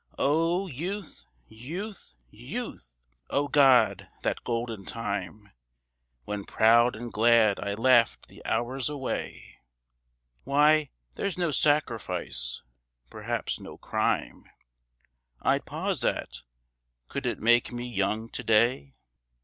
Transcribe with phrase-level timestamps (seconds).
[0.17, 2.95] "O youth, youth, youth!
[3.29, 4.07] O God!
[4.23, 5.51] that golden time,
[6.25, 9.57] When proud and glad I laughed the hours away.
[10.43, 12.63] Why, there's no sacrifice
[13.11, 14.45] (perhaps no crime)
[15.43, 16.41] I'd pause at,
[17.07, 18.95] could it make me young to day.